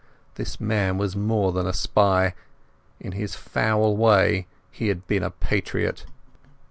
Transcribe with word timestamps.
This 0.33 0.59
man 0.59 0.97
was 0.97 1.15
more 1.15 1.51
than 1.51 1.67
a 1.67 1.73
spy; 1.73 2.33
in 2.99 3.11
his 3.11 3.35
foul 3.35 3.95
way 3.95 4.47
he 4.71 4.87
had 4.87 5.05
been 5.05 5.21
a 5.21 5.29
patriot. 5.29 6.07